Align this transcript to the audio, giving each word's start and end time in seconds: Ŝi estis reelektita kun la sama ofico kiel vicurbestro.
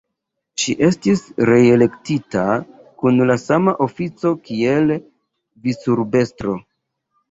Ŝi 0.61 0.73
estis 0.87 1.21
reelektita 1.49 2.47
kun 3.03 3.23
la 3.33 3.39
sama 3.45 3.77
ofico 3.89 4.35
kiel 4.51 4.99
vicurbestro. 5.67 6.63